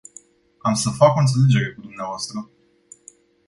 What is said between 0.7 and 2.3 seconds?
să fac o înțelegere cu dvs.